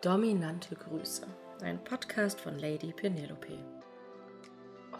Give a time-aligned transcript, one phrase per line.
[0.00, 1.26] Dominante Grüße,
[1.60, 3.58] ein Podcast von Lady Penelope.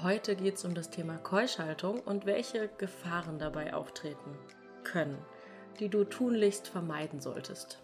[0.02, 4.36] Heute geht es um das Thema Keuschhaltung und welche Gefahren dabei auftreten
[4.82, 5.24] können,
[5.78, 7.80] die du tunlichst vermeiden solltest.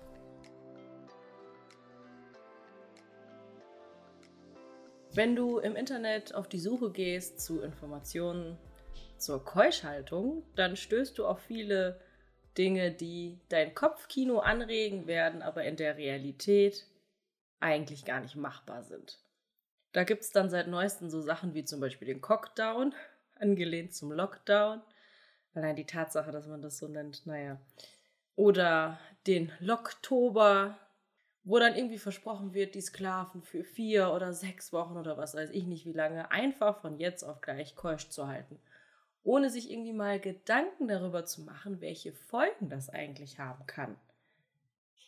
[5.12, 8.58] Wenn du im Internet auf die Suche gehst zu Informationen
[9.18, 12.00] zur Keuschhaltung, dann stößt du auf viele
[12.58, 16.88] Dinge, die dein Kopfkino anregen werden, aber in der Realität
[17.64, 19.18] eigentlich gar nicht machbar sind.
[19.92, 22.94] Da gibt es dann seit neuestem so Sachen wie zum Beispiel den Cockdown,
[23.38, 24.82] angelehnt zum Lockdown.
[25.54, 27.60] Allein die Tatsache, dass man das so nennt, naja.
[28.36, 30.76] Oder den Locktober,
[31.44, 35.50] wo dann irgendwie versprochen wird, die Sklaven für vier oder sechs Wochen oder was weiß
[35.50, 38.58] ich nicht wie lange einfach von jetzt auf gleich keusch zu halten
[39.24, 43.96] ohne sich irgendwie mal Gedanken darüber zu machen, welche Folgen das eigentlich haben kann.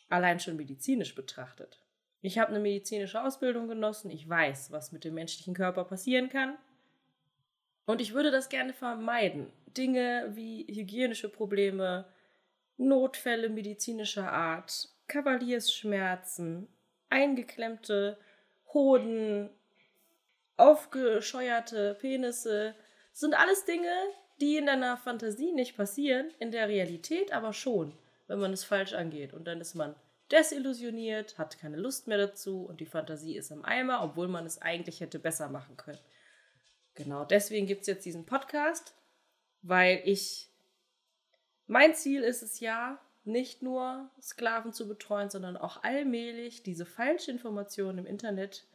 [0.09, 1.79] Allein schon medizinisch betrachtet.
[2.27, 6.57] Ich habe eine medizinische Ausbildung genossen, ich weiß, was mit dem menschlichen Körper passieren kann.
[7.85, 9.49] Und ich würde das gerne vermeiden.
[9.77, 12.03] Dinge wie hygienische Probleme,
[12.75, 16.67] Notfälle medizinischer Art, Kavaliersschmerzen,
[17.09, 18.17] eingeklemmte
[18.73, 19.49] Hoden,
[20.57, 22.75] aufgescheuerte Penisse,
[23.13, 23.93] sind alles Dinge,
[24.41, 27.93] die in deiner Fantasie nicht passieren, in der Realität aber schon,
[28.27, 29.31] wenn man es falsch angeht.
[29.31, 29.95] Und dann ist man
[30.31, 34.61] desillusioniert, hat keine Lust mehr dazu und die Fantasie ist im Eimer, obwohl man es
[34.61, 35.99] eigentlich hätte besser machen können.
[36.95, 38.95] Genau, deswegen gibt es jetzt diesen Podcast,
[39.61, 40.49] weil ich,
[41.67, 47.29] mein Ziel ist es ja, nicht nur Sklaven zu betreuen, sondern auch allmählich diese falsche
[47.29, 48.65] Information im Internet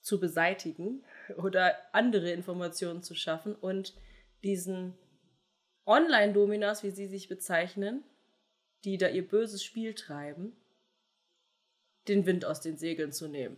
[0.00, 1.04] zu beseitigen
[1.36, 3.94] oder andere Informationen zu schaffen und
[4.42, 4.98] diesen
[5.86, 8.04] Online-Dominas, wie sie sich bezeichnen,
[8.84, 10.56] die da ihr böses Spiel treiben,
[12.08, 13.56] den Wind aus den Segeln zu nehmen.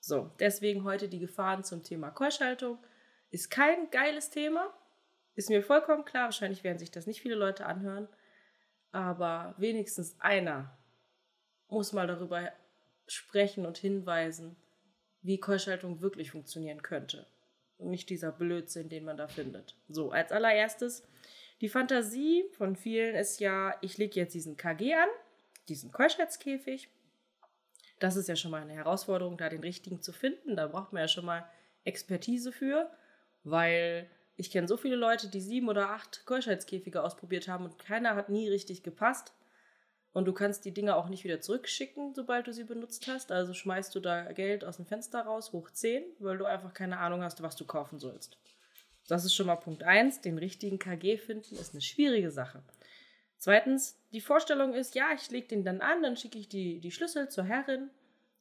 [0.00, 2.78] So, deswegen heute die Gefahren zum Thema Keuschhaltung.
[3.30, 4.72] Ist kein geiles Thema,
[5.34, 6.24] ist mir vollkommen klar.
[6.24, 8.08] Wahrscheinlich werden sich das nicht viele Leute anhören,
[8.92, 10.76] aber wenigstens einer
[11.68, 12.52] muss mal darüber
[13.06, 14.56] sprechen und hinweisen,
[15.22, 17.26] wie Keuschhaltung wirklich funktionieren könnte.
[17.78, 19.76] Und nicht dieser Blödsinn, den man da findet.
[19.88, 21.02] So, als allererstes,
[21.60, 25.08] die Fantasie von vielen ist ja, ich lege jetzt diesen KG an,
[25.68, 26.88] diesen Keuschheitskäfig.
[27.98, 30.56] Das ist ja schon mal eine Herausforderung, da den richtigen zu finden.
[30.56, 31.48] Da braucht man ja schon mal
[31.84, 32.90] Expertise für,
[33.42, 38.14] weil ich kenne so viele Leute, die sieben oder acht Keuschheitskäfige ausprobiert haben und keiner
[38.14, 39.32] hat nie richtig gepasst.
[40.12, 43.32] Und du kannst die Dinger auch nicht wieder zurückschicken, sobald du sie benutzt hast.
[43.32, 46.98] Also schmeißt du da Geld aus dem Fenster raus, hoch 10, weil du einfach keine
[46.98, 48.38] Ahnung hast, was du kaufen sollst.
[49.06, 50.20] Das ist schon mal Punkt 1.
[50.20, 52.62] Den richtigen KG finden ist eine schwierige Sache.
[53.38, 56.90] Zweitens, die Vorstellung ist, ja, ich lege den dann an, dann schicke ich die, die
[56.90, 57.90] Schlüssel zur Herrin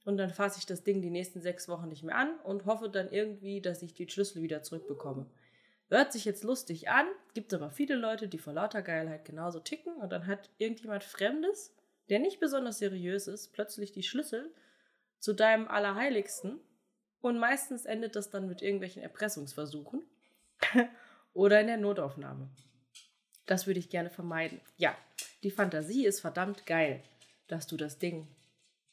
[0.06, 2.90] und dann fasse ich das Ding die nächsten sechs Wochen nicht mehr an und hoffe
[2.90, 5.28] dann irgendwie, dass ich die Schlüssel wieder zurückbekomme.
[5.90, 9.94] Hört sich jetzt lustig an, gibt aber viele Leute, die vor lauter Geilheit genauso ticken
[9.96, 11.75] und dann hat irgendjemand Fremdes,
[12.09, 14.52] der nicht besonders seriös ist, plötzlich die Schlüssel
[15.20, 16.59] zu deinem Allerheiligsten
[17.22, 20.04] und meistens endet das dann mit irgendwelchen Erpressungsversuchen
[21.34, 22.50] oder in der Notaufnahme.
[23.46, 24.60] Das würde ich gerne vermeiden.
[24.78, 24.98] Ja,
[25.44, 27.04] die Fantasie ist verdammt geil,
[27.48, 28.28] dass du das Ding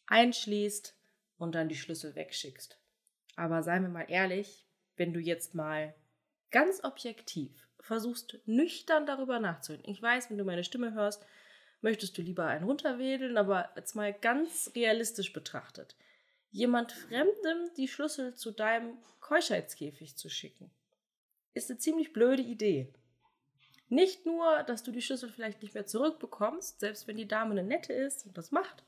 [0.07, 0.95] einschließt
[1.39, 2.79] und dann die Schlüssel wegschickst.
[3.37, 5.95] Aber seien wir mal ehrlich, wenn du jetzt mal
[6.51, 9.91] ganz objektiv versuchst, nüchtern darüber nachzudenken.
[9.91, 11.25] Ich weiß, wenn du meine Stimme hörst,
[11.81, 15.97] möchtest du lieber einen runterwedeln, aber jetzt mal ganz realistisch betrachtet.
[16.51, 20.71] Jemand Fremdem die Schlüssel zu deinem Keuschheitskäfig zu schicken,
[21.55, 22.93] ist eine ziemlich blöde Idee.
[23.89, 27.63] Nicht nur, dass du die Schlüssel vielleicht nicht mehr zurückbekommst, selbst wenn die Dame eine
[27.63, 28.85] nette ist und das macht.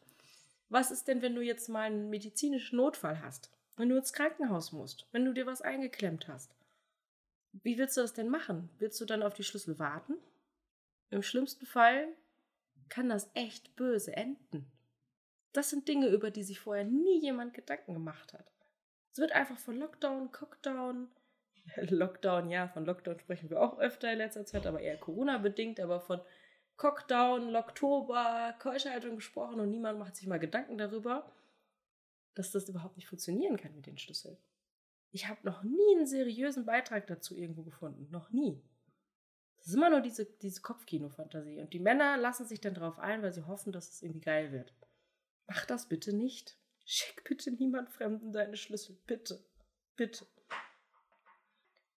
[0.71, 3.51] Was ist denn, wenn du jetzt mal einen medizinischen Notfall hast?
[3.77, 5.07] Wenn du ins Krankenhaus musst?
[5.13, 6.55] Wenn du dir was eingeklemmt hast?
[7.53, 8.71] Wie willst du das denn machen?
[8.79, 10.15] Willst du dann auf die Schlüssel warten?
[11.11, 12.09] Im schlimmsten Fall
[12.89, 14.71] kann das echt böse enden.
[15.53, 18.51] Das sind Dinge, über die sich vorher nie jemand Gedanken gemacht hat.
[19.13, 21.09] Es wird einfach von Lockdown, Cockdown,
[21.77, 26.01] Lockdown, ja, von Lockdown sprechen wir auch öfter in letzter Zeit, aber eher Corona-bedingt, aber
[26.01, 26.21] von
[26.77, 31.33] Cockdown, Locktober, Keuschhaltung gesprochen und niemand macht sich mal Gedanken darüber,
[32.35, 34.37] dass das überhaupt nicht funktionieren kann mit den Schlüsseln.
[35.11, 38.09] Ich habe noch nie einen seriösen Beitrag dazu irgendwo gefunden.
[38.11, 38.61] Noch nie.
[39.59, 41.61] Das ist immer nur diese, diese Kopfkino-Fantasie.
[41.61, 44.51] Und die Männer lassen sich dann darauf ein, weil sie hoffen, dass es irgendwie geil
[44.51, 44.75] wird.
[45.47, 46.59] Mach das bitte nicht.
[46.85, 48.99] Schick bitte niemand Fremden deine Schlüssel.
[49.07, 49.43] Bitte.
[49.95, 50.27] Bitte.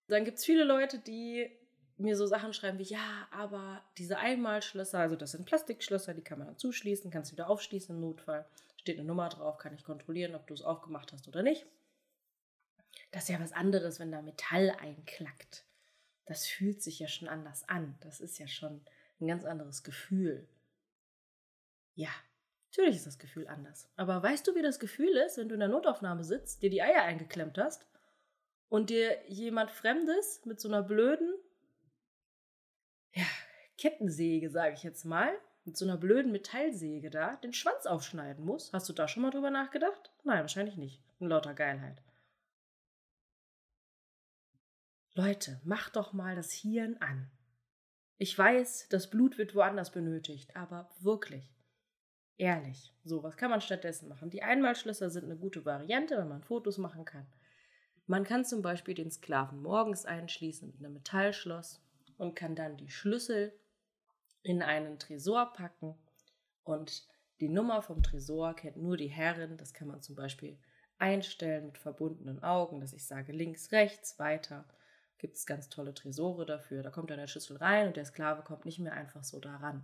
[0.08, 1.52] Dann gibt es viele Leute, die
[1.98, 6.38] mir so Sachen schreiben wie, ja, aber diese Einmalschlösser, also das sind Plastikschlösser, die kann
[6.38, 8.46] man dann zuschließen, kannst du wieder aufschließen im Notfall
[8.88, 11.66] steht eine Nummer drauf, kann ich kontrollieren, ob du es aufgemacht hast oder nicht.
[13.12, 15.66] Das ist ja was anderes, wenn da Metall einklackt.
[16.26, 17.98] Das fühlt sich ja schon anders an.
[18.00, 18.82] Das ist ja schon
[19.20, 20.48] ein ganz anderes Gefühl.
[21.96, 22.10] Ja,
[22.70, 23.90] natürlich ist das Gefühl anders.
[23.98, 26.82] Aber weißt du, wie das Gefühl ist, wenn du in der Notaufnahme sitzt, dir die
[26.82, 27.86] Eier eingeklemmt hast
[28.70, 31.34] und dir jemand Fremdes mit so einer blöden,
[33.14, 33.26] ja,
[33.78, 35.32] Kettensäge, sage ich jetzt mal,
[35.66, 38.72] mit so einer blöden Metallsäge da, den Schwanz aufschneiden muss?
[38.74, 40.12] Hast du da schon mal drüber nachgedacht?
[40.24, 41.04] Nein, wahrscheinlich nicht.
[41.20, 42.02] In lauter Geilheit.
[45.14, 47.30] Leute, macht doch mal das Hirn an.
[48.18, 51.54] Ich weiß, das Blut wird woanders benötigt, aber wirklich.
[52.38, 52.94] Ehrlich.
[53.04, 54.30] So, was kann man stattdessen machen?
[54.30, 57.26] Die Einmalschlösser sind eine gute Variante, wenn man Fotos machen kann.
[58.10, 61.82] Man kann zum Beispiel den Sklaven morgens einschließen mit einem Metallschloss
[62.18, 63.54] und kann dann die Schlüssel
[64.44, 65.94] in einen Tresor packen
[66.64, 67.06] und
[67.42, 69.58] die Nummer vom Tresor kennt nur die Herrin.
[69.58, 70.58] Das kann man zum Beispiel
[70.98, 74.64] einstellen mit verbundenen Augen, dass ich sage links, rechts, weiter.
[75.18, 76.84] Gibt es ganz tolle Tresore dafür.
[76.84, 79.84] Da kommt dann der Schlüssel rein und der Sklave kommt nicht mehr einfach so daran.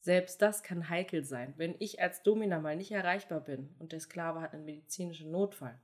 [0.00, 4.00] Selbst das kann heikel sein, wenn ich als Domina mal nicht erreichbar bin und der
[4.00, 5.78] Sklave hat einen medizinischen Notfall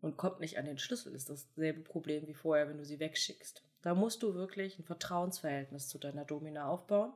[0.00, 3.62] und kommt nicht an den Schlüssel, ist dasselbe Problem wie vorher, wenn du sie wegschickst.
[3.82, 7.12] Da musst du wirklich ein Vertrauensverhältnis zu deiner Domina aufbauen,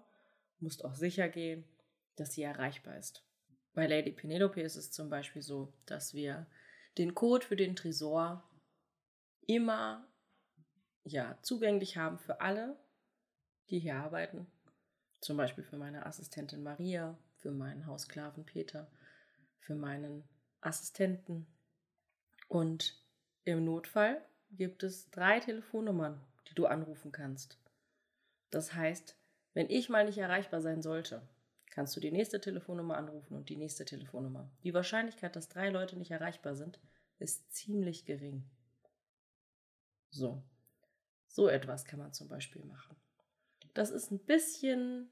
[0.61, 1.64] musst auch sicher gehen,
[2.17, 3.25] dass sie erreichbar ist.
[3.75, 6.46] Bei Lady Penelope ist es zum Beispiel so, dass wir
[6.99, 8.43] den Code für den Tresor
[9.46, 10.06] immer
[11.05, 12.76] ja, zugänglich haben für alle,
[13.70, 14.46] die hier arbeiten.
[15.20, 18.90] Zum Beispiel für meine Assistentin Maria, für meinen Haussklaven Peter,
[19.58, 20.25] für meinen
[20.61, 21.46] Assistenten.
[22.52, 23.02] Und
[23.44, 24.20] im Notfall
[24.50, 26.20] gibt es drei Telefonnummern,
[26.50, 27.56] die du anrufen kannst.
[28.50, 29.16] Das heißt,
[29.54, 31.26] wenn ich mal nicht erreichbar sein sollte,
[31.70, 34.50] kannst du die nächste Telefonnummer anrufen und die nächste Telefonnummer.
[34.64, 36.78] Die Wahrscheinlichkeit, dass drei Leute nicht erreichbar sind,
[37.19, 38.44] ist ziemlich gering.
[40.10, 40.43] So.
[41.28, 42.94] So etwas kann man zum Beispiel machen.
[43.72, 45.10] Das ist ein bisschen,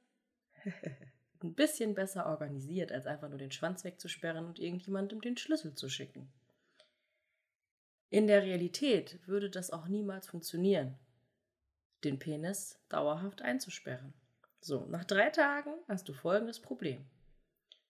[1.43, 5.89] ein bisschen besser organisiert, als einfach nur den Schwanz wegzusperren und irgendjemandem den Schlüssel zu
[5.89, 6.31] schicken.
[8.11, 10.99] In der Realität würde das auch niemals funktionieren,
[12.03, 14.13] den Penis dauerhaft einzusperren.
[14.61, 17.09] So, nach drei Tagen hast du folgendes Problem.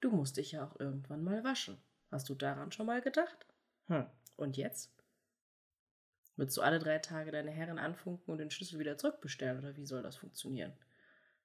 [0.00, 1.78] Du musst dich ja auch irgendwann mal waschen.
[2.10, 3.46] Hast du daran schon mal gedacht?
[3.86, 4.06] Hm,
[4.36, 4.92] und jetzt?
[6.36, 9.86] Willst du alle drei Tage deine Herren anfunken und den Schlüssel wieder zurückbestellen oder wie
[9.86, 10.72] soll das funktionieren?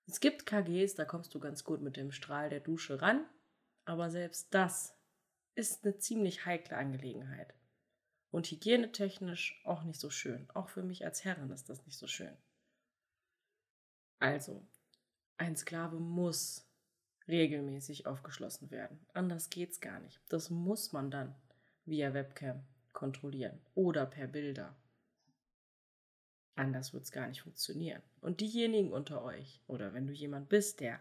[0.06, 3.26] Es gibt KGs, da kommst du ganz gut mit dem Strahl der Dusche ran,
[3.86, 4.98] aber selbst das
[5.56, 7.54] ist eine ziemlich heikle Angelegenheit.
[8.36, 10.50] Und hygienetechnisch auch nicht so schön.
[10.50, 12.36] Auch für mich als Herrin ist das nicht so schön.
[14.20, 14.68] Also,
[15.38, 16.70] ein Sklave muss
[17.30, 19.00] regelmäßig aufgeschlossen werden.
[19.14, 20.20] Anders geht's gar nicht.
[20.28, 21.34] Das muss man dann
[21.86, 22.62] via Webcam
[22.92, 24.76] kontrollieren oder per Bilder.
[26.56, 28.04] Anders wird es gar nicht funktionieren.
[28.20, 31.00] Und diejenigen unter euch, oder wenn du jemand bist, der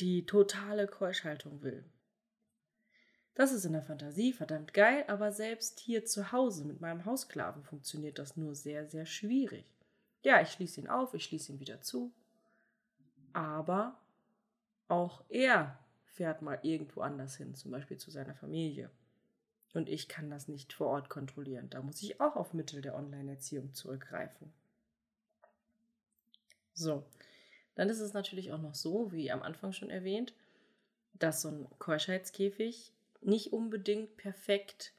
[0.00, 1.90] die totale Keuschhaltung will,
[3.36, 7.62] das ist in der Fantasie verdammt geil, aber selbst hier zu Hause mit meinem Hausklaven
[7.62, 9.66] funktioniert das nur sehr, sehr schwierig.
[10.22, 12.10] Ja, ich schließe ihn auf, ich schließe ihn wieder zu.
[13.34, 14.00] Aber
[14.88, 18.90] auch er fährt mal irgendwo anders hin, zum Beispiel zu seiner Familie.
[19.74, 21.68] Und ich kann das nicht vor Ort kontrollieren.
[21.68, 24.50] Da muss ich auch auf Mittel der Online-Erziehung zurückgreifen.
[26.72, 27.04] So,
[27.74, 30.32] dann ist es natürlich auch noch so, wie am Anfang schon erwähnt,
[31.12, 34.92] dass so ein Keuschheitskäfig nicht unbedingt perfekt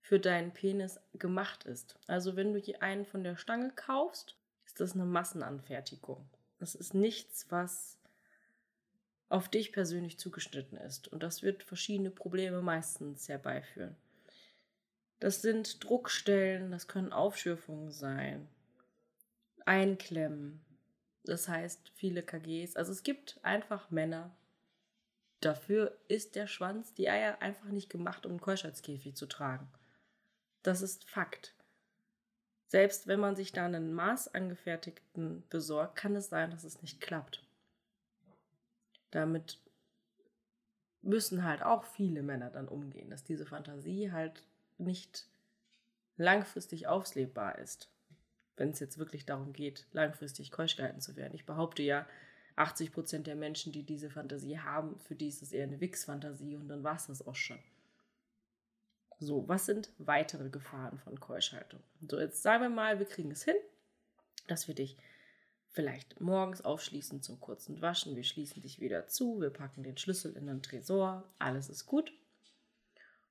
[0.00, 1.98] für deinen Penis gemacht ist.
[2.06, 6.28] Also wenn du einen von der Stange kaufst, ist das eine Massenanfertigung.
[6.58, 7.98] Das ist nichts, was
[9.28, 11.08] auf dich persönlich zugeschnitten ist.
[11.08, 13.96] Und das wird verschiedene Probleme meistens herbeiführen.
[15.20, 18.48] Das sind Druckstellen, das können Aufschürfungen sein,
[19.66, 20.60] Einklemmen.
[21.24, 22.76] Das heißt, viele KGs.
[22.76, 24.34] Also es gibt einfach Männer.
[25.40, 29.68] Dafür ist der Schwanz, die Eier einfach nicht gemacht, um einen Keuschheitskäfig zu tragen.
[30.62, 31.54] Das ist Fakt.
[32.66, 37.44] Selbst wenn man sich da einen maßangefertigten besorgt, kann es sein, dass es nicht klappt.
[39.10, 39.58] Damit
[41.00, 44.42] müssen halt auch viele Männer dann umgehen, dass diese Fantasie halt
[44.76, 45.26] nicht
[46.18, 47.88] langfristig auslebbar ist.
[48.56, 51.34] Wenn es jetzt wirklich darum geht, langfristig keusch gehalten zu werden.
[51.34, 52.06] Ich behaupte ja,
[52.58, 56.56] 80 Prozent der Menschen, die diese Fantasie haben, für die ist es eher eine Wix-Fantasie
[56.56, 57.58] und dann war es das auch schon.
[59.20, 61.80] So, was sind weitere Gefahren von Keuschhaltung?
[62.08, 63.56] So, jetzt sagen wir mal, wir kriegen es hin,
[64.46, 64.96] dass wir dich
[65.70, 68.16] vielleicht morgens aufschließen zum kurzen Waschen.
[68.16, 72.12] Wir schließen dich wieder zu, wir packen den Schlüssel in den Tresor, alles ist gut.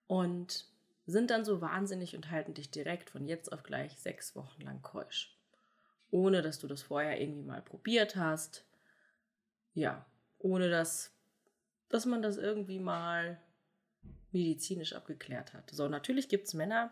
[0.08, 0.68] Und
[1.06, 4.82] sind dann so wahnsinnig und halten dich direkt von jetzt auf gleich sechs Wochen lang
[4.82, 5.38] keusch.
[6.12, 8.67] Ohne dass du das vorher irgendwie mal probiert hast.
[9.78, 10.08] Ja,
[10.40, 11.16] ohne dass,
[11.90, 13.40] dass man das irgendwie mal
[14.32, 15.70] medizinisch abgeklärt hat.
[15.70, 16.92] So, natürlich gibt es Männer,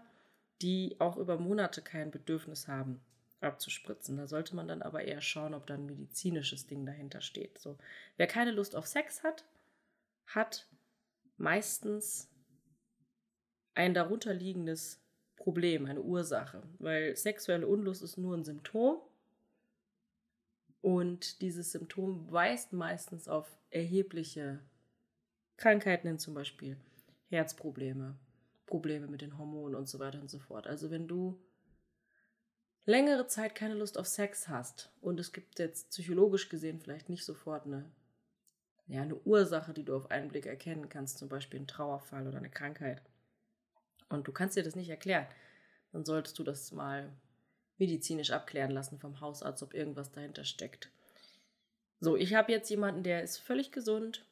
[0.62, 3.02] die auch über Monate kein Bedürfnis haben,
[3.42, 4.18] abzuspritzen.
[4.18, 7.58] Da sollte man dann aber eher schauen, ob da ein medizinisches Ding dahinter steht.
[7.58, 7.76] So,
[8.18, 9.46] wer keine Lust auf Sex hat,
[10.28, 10.70] hat
[11.38, 12.30] meistens
[13.74, 15.04] ein darunterliegendes
[15.38, 19.02] Problem, eine Ursache, weil sexuelle Unlust ist nur ein Symptom
[20.86, 24.60] und dieses Symptom weist meistens auf erhebliche
[25.58, 26.78] Krankheiten hin, zum Beispiel
[27.30, 28.20] Herzprobleme,
[28.68, 30.68] Probleme mit den Hormonen und so weiter und so fort.
[30.68, 31.44] Also wenn du
[32.86, 37.26] längere Zeit keine Lust auf Sex hast und es gibt jetzt psychologisch gesehen vielleicht nicht
[37.26, 37.92] sofort eine,
[38.86, 42.38] ja, eine Ursache, die du auf einen Blick erkennen kannst, zum Beispiel ein Trauerfall oder
[42.38, 43.02] eine Krankheit,
[44.10, 45.26] und du kannst dir das nicht erklären,
[45.94, 47.12] dann solltest du das mal
[47.78, 50.90] medizinisch abklären lassen vom Hausarzt, ob irgendwas dahinter steckt.
[52.00, 54.26] So, ich habe jetzt jemanden, der ist völlig gesund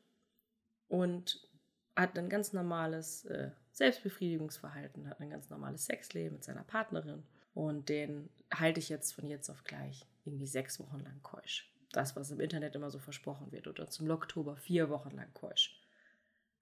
[0.87, 1.47] und
[1.95, 7.23] hat ein ganz normales äh, Selbstbefriedigungsverhalten, hat ein ganz normales Sexleben mit seiner Partnerin
[7.53, 11.71] und den halte ich jetzt von jetzt auf gleich irgendwie sechs Wochen lang keusch.
[11.91, 13.67] Das, was im Internet immer so versprochen wird.
[13.67, 15.79] Oder zum Oktober vier Wochen lang keusch.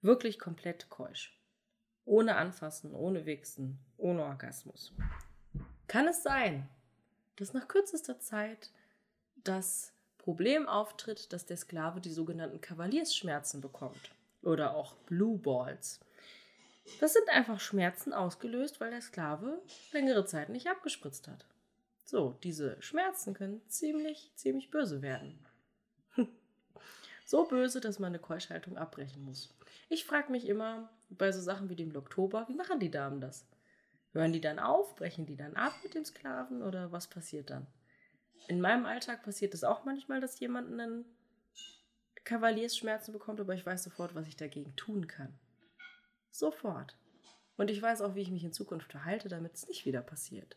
[0.02, 1.38] Wirklich komplett keusch.
[2.04, 4.92] Ohne Anfassen, ohne Wichsen, ohne Orgasmus.
[5.92, 6.70] Kann es sein,
[7.36, 8.70] dass nach kürzester Zeit
[9.44, 14.10] das Problem auftritt, dass der Sklave die sogenannten Kavaliersschmerzen bekommt
[14.42, 16.00] oder auch Blue Balls.
[16.98, 19.60] Das sind einfach Schmerzen ausgelöst, weil der Sklave
[19.92, 21.44] längere Zeit nicht abgespritzt hat.
[22.06, 25.44] So, diese Schmerzen können ziemlich, ziemlich böse werden.
[27.26, 29.54] so böse, dass man eine Keuschhaltung abbrechen muss.
[29.90, 33.44] Ich frage mich immer bei so Sachen wie dem Oktober, wie machen die Damen das?
[34.12, 37.66] Hören die dann auf, brechen die dann ab mit dem Sklaven oder was passiert dann?
[38.48, 41.04] In meinem Alltag passiert es auch manchmal, dass jemand einen
[42.24, 45.32] Kavaliersschmerzen bekommt, aber ich weiß sofort, was ich dagegen tun kann.
[46.30, 46.96] Sofort.
[47.56, 50.56] Und ich weiß auch, wie ich mich in Zukunft verhalte, damit es nicht wieder passiert.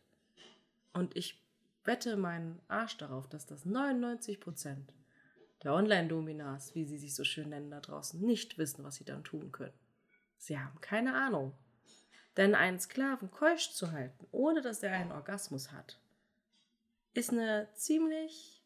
[0.93, 1.43] Und ich
[1.83, 4.93] wette meinen Arsch darauf, dass das 99 Prozent
[5.63, 9.23] der Online-Dominas, wie sie sich so schön nennen da draußen, nicht wissen, was sie dann
[9.23, 9.73] tun können.
[10.37, 11.53] Sie haben keine Ahnung.
[12.37, 15.99] Denn einen Sklaven keusch zu halten, ohne dass er einen Orgasmus hat,
[17.13, 18.61] ist eine ziemlich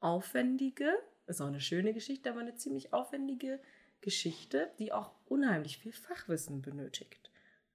[0.00, 0.92] aufwendige,
[1.26, 3.60] ist auch eine schöne Geschichte, aber eine ziemlich aufwendige
[4.00, 7.30] Geschichte, die auch unheimlich viel Fachwissen benötigt.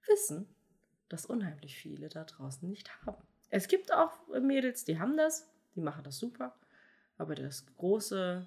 [0.06, 0.46] Wissen,
[1.08, 3.22] das unheimlich viele da draußen nicht haben.
[3.50, 6.54] Es gibt auch Mädels, die haben das, die machen das super,
[7.18, 8.46] aber das große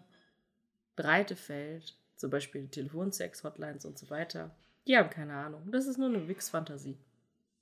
[0.96, 4.56] breite Feld, zum Beispiel Telefonsex, Hotlines und so weiter,
[4.88, 5.70] die haben keine Ahnung.
[5.72, 6.98] Das ist nur eine Wix-Fantasie.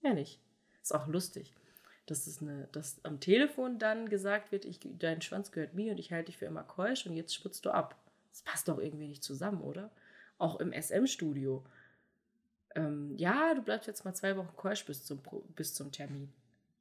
[0.01, 0.39] Mehr nicht.
[0.81, 1.53] Ist auch lustig.
[2.05, 5.99] Dass, es eine, dass am Telefon dann gesagt wird, ich, dein Schwanz gehört mir und
[5.99, 7.97] ich halte dich für immer keusch und jetzt spritzt du ab.
[8.29, 9.89] Das passt doch irgendwie nicht zusammen, oder?
[10.37, 11.65] Auch im SM-Studio.
[12.75, 15.21] Ähm, ja, du bleibst jetzt mal zwei Wochen keusch bis zum,
[15.55, 16.31] bis zum Termin.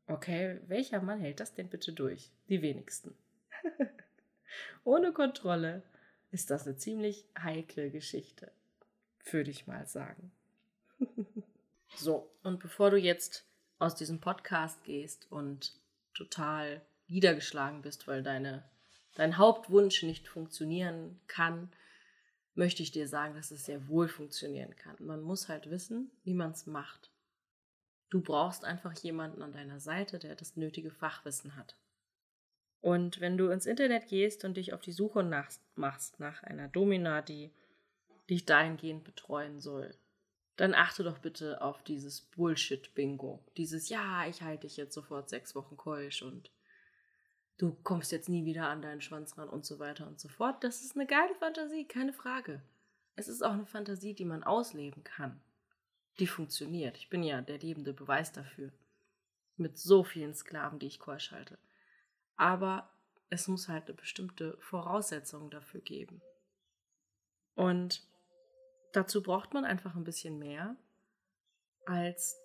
[0.07, 2.31] Okay, welcher Mann hält das denn bitte durch?
[2.49, 3.15] Die wenigsten.
[4.85, 5.83] Ohne Kontrolle
[6.31, 8.51] ist das eine ziemlich heikle Geschichte,
[9.31, 10.33] würde ich mal sagen.
[11.97, 13.45] so, und bevor du jetzt
[13.79, 15.75] aus diesem Podcast gehst und
[16.15, 18.65] total niedergeschlagen bist, weil deine,
[19.15, 21.71] dein Hauptwunsch nicht funktionieren kann,
[22.55, 24.97] möchte ich dir sagen, dass es sehr wohl funktionieren kann.
[25.01, 27.11] Man muss halt wissen, wie man es macht.
[28.11, 31.77] Du brauchst einfach jemanden an deiner Seite, der das nötige Fachwissen hat.
[32.81, 36.69] Und wenn du ins Internet gehst und dich auf die Suche nach, machst nach einer
[36.69, 37.51] Domina, die
[38.31, 39.97] dich dahingehend betreuen soll,
[40.57, 43.45] dann achte doch bitte auf dieses Bullshit-Bingo.
[43.57, 46.51] Dieses, ja, ich halte dich jetzt sofort sechs Wochen keusch und
[47.59, 50.63] du kommst jetzt nie wieder an deinen Schwanz ran und so weiter und so fort.
[50.63, 52.63] Das ist eine geile Fantasie, keine Frage.
[53.17, 55.41] Es ist auch eine Fantasie, die man ausleben kann.
[56.19, 56.97] Die funktioniert.
[56.97, 58.73] Ich bin ja der lebende Beweis dafür.
[59.57, 61.59] Mit so vielen Sklaven, die ich keusch halte
[62.37, 62.91] aber
[63.31, 66.23] es muss halt eine bestimmte Voraussetzung dafür geben.
[67.55, 68.03] Und
[68.97, 70.77] dazu braucht man einfach ein bisschen mehr
[71.87, 72.41] als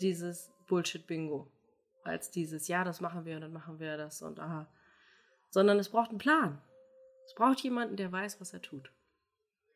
[0.00, 1.50] dieses Bullshit-Bingo.
[2.04, 4.66] Als dieses, ja, das machen wir und dann machen wir das und aha.
[5.50, 6.60] Sondern es braucht einen Plan.
[7.26, 8.90] Es braucht jemanden, der weiß, was er tut.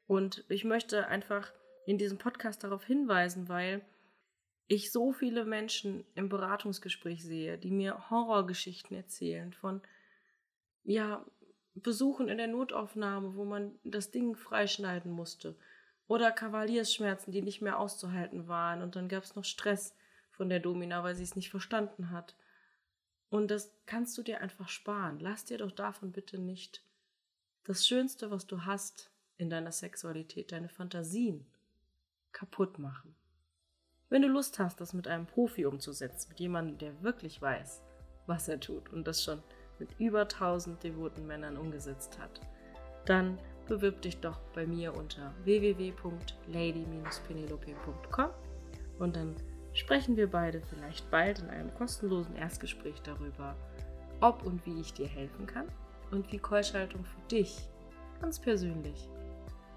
[0.07, 1.53] Und ich möchte einfach
[1.87, 3.83] in diesem Podcast darauf hinweisen, weil
[4.69, 9.83] ich so viele Menschen im Beratungsgespräch sehe, die mir Horrorgeschichten erzählen von
[10.85, 11.25] ja,
[11.75, 15.57] Besuchen in der Notaufnahme, wo man das Ding freischneiden musste.
[16.13, 18.83] Oder Kavaliersschmerzen, die nicht mehr auszuhalten waren.
[18.83, 19.97] Und dann gab es noch Stress
[20.31, 22.37] von der Domina, weil sie es nicht verstanden hat.
[23.31, 25.21] Und das kannst du dir einfach sparen.
[25.21, 26.85] Lass dir doch davon bitte nicht
[27.65, 31.47] das Schönste, was du hast in deiner Sexualität, deine Fantasien,
[32.33, 33.17] kaputt machen.
[34.11, 37.81] Wenn du Lust hast, das mit einem Profi umzusetzen, mit jemandem, der wirklich weiß,
[38.27, 39.43] was er tut und das schon
[39.79, 42.43] mit über 1000 devoten Männern umgesetzt hat,
[43.07, 43.39] dann
[43.73, 48.31] bewirb dich doch bei mir unter www.lady-penelope.com
[48.99, 49.35] und dann
[49.73, 53.57] sprechen wir beide vielleicht bald in einem kostenlosen Erstgespräch darüber,
[54.21, 55.69] ob und wie ich dir helfen kann
[56.11, 57.67] und wie Keuschaltung für dich
[58.21, 59.09] ganz persönlich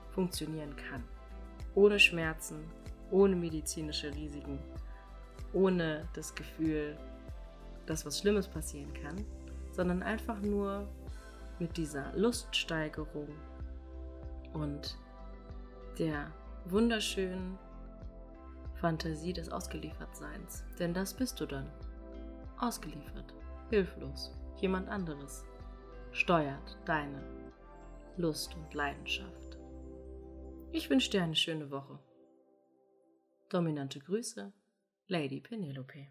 [0.09, 1.01] funktionieren kann.
[1.73, 2.65] Ohne Schmerzen,
[3.11, 4.59] ohne medizinische Risiken,
[5.53, 6.97] ohne das Gefühl,
[7.85, 9.23] dass was Schlimmes passieren kann,
[9.71, 10.85] sondern einfach nur
[11.59, 13.29] mit dieser Luststeigerung
[14.55, 14.97] und
[15.99, 16.31] der
[16.65, 17.59] wunderschönen
[18.75, 20.63] Fantasie des Ausgeliefertseins.
[20.79, 21.71] Denn das bist du dann.
[22.57, 23.33] Ausgeliefert,
[23.69, 25.43] hilflos, jemand anderes
[26.11, 27.21] steuert deine
[28.17, 29.57] Lust und Leidenschaft.
[30.71, 31.99] Ich wünsche dir eine schöne Woche.
[33.49, 34.53] Dominante Grüße,
[35.07, 36.07] Lady Penelope.